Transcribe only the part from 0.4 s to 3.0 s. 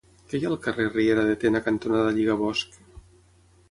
ha al carrer Riera de Tena cantonada Lligabosc?